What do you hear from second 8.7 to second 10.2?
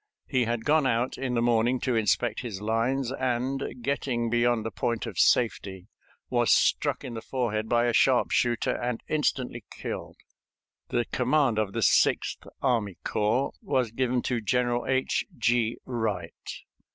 and instantly killed.